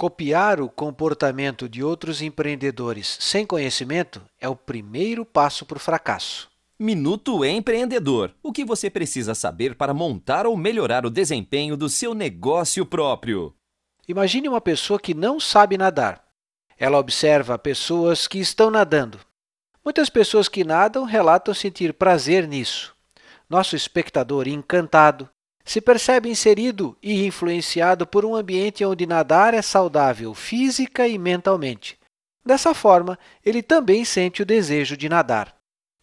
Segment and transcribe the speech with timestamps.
[0.00, 6.48] Copiar o comportamento de outros empreendedores sem conhecimento é o primeiro passo para o fracasso.
[6.78, 8.32] Minuto Empreendedor.
[8.42, 13.54] O que você precisa saber para montar ou melhorar o desempenho do seu negócio próprio?
[14.08, 16.24] Imagine uma pessoa que não sabe nadar.
[16.78, 19.20] Ela observa pessoas que estão nadando.
[19.84, 22.96] Muitas pessoas que nadam relatam sentir prazer nisso.
[23.50, 25.28] Nosso espectador, encantado,
[25.70, 31.96] se percebe inserido e influenciado por um ambiente onde nadar é saudável física e mentalmente.
[32.44, 35.54] Dessa forma, ele também sente o desejo de nadar.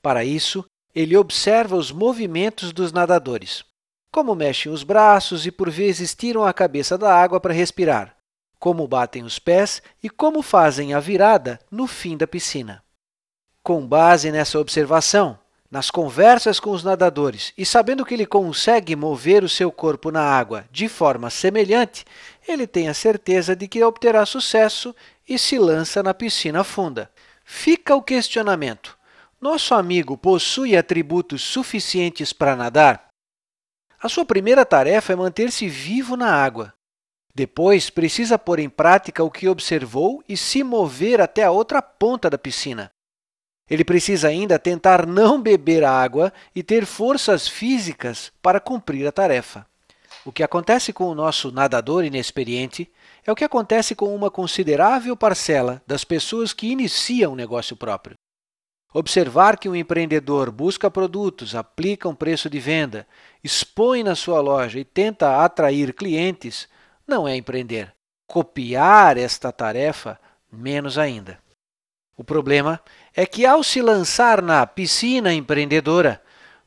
[0.01, 0.63] Para isso,
[0.95, 3.65] ele observa os movimentos dos nadadores,
[4.09, 8.15] como mexem os braços e por vezes tiram a cabeça da água para respirar,
[8.57, 12.81] como batem os pés e como fazem a virada no fim da piscina.
[13.61, 15.37] Com base nessa observação,
[15.69, 20.21] nas conversas com os nadadores e sabendo que ele consegue mover o seu corpo na
[20.21, 22.05] água de forma semelhante,
[22.47, 24.95] ele tem a certeza de que obterá sucesso
[25.27, 27.11] e se lança na piscina funda.
[27.43, 28.97] Fica o questionamento:
[29.39, 33.07] nosso amigo possui atributos suficientes para nadar?
[34.01, 36.73] A sua primeira tarefa é manter-se vivo na água.
[37.33, 42.29] Depois, precisa pôr em prática o que observou e se mover até a outra ponta
[42.29, 42.91] da piscina.
[43.69, 49.65] Ele precisa ainda tentar não beber água e ter forças físicas para cumprir a tarefa.
[50.25, 52.91] O que acontece com o nosso nadador inexperiente
[53.25, 58.15] é o que acontece com uma considerável parcela das pessoas que iniciam um negócio próprio.
[58.93, 63.05] Observar que um empreendedor busca produtos, aplica um preço de venda,
[63.43, 66.67] expõe na sua loja e tenta atrair clientes
[67.07, 67.93] não é empreender.
[68.25, 70.19] Copiar esta tarefa,
[70.51, 71.39] menos ainda.
[72.17, 72.81] O problema
[73.15, 76.19] é que, ao se lançar na piscina empreendedora,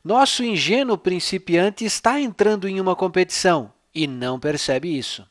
[0.03, 5.27] nosso ingênuo principiante está entrando em uma competição e não percebe isso.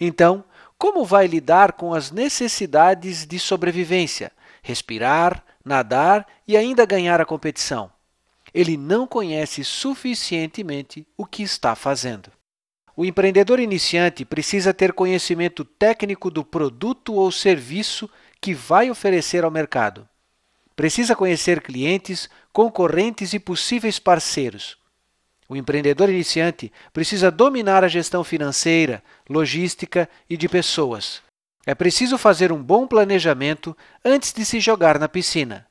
[0.00, 0.44] Então,
[0.78, 4.30] como vai lidar com as necessidades de sobrevivência?
[4.62, 7.90] Respirar, nadar e ainda ganhar a competição.
[8.52, 12.30] Ele não conhece suficientemente o que está fazendo.
[12.96, 18.08] O empreendedor iniciante precisa ter conhecimento técnico do produto ou serviço
[18.44, 20.06] que vai oferecer ao mercado.
[20.76, 24.76] Precisa conhecer clientes, concorrentes e possíveis parceiros.
[25.48, 31.22] O empreendedor iniciante precisa dominar a gestão financeira, logística e de pessoas.
[31.64, 33.74] É preciso fazer um bom planejamento
[34.04, 35.66] antes de se jogar na piscina.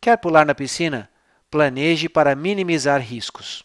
[0.00, 1.10] Quer pular na piscina?
[1.50, 3.62] Planeje para minimizar riscos.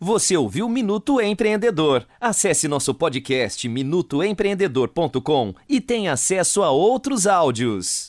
[0.00, 2.06] Você ouviu Minuto Empreendedor?
[2.20, 8.06] Acesse nosso podcast minutoempreendedor.com e tenha acesso a outros áudios.